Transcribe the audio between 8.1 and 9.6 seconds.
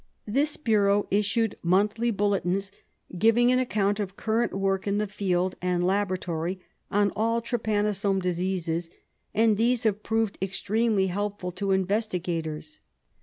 diseases, and